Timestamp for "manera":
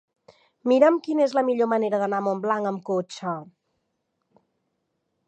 1.75-1.99